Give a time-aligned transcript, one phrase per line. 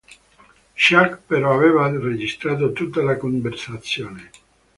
[0.75, 4.31] Chuck però aveva registrato tutta la conversazione.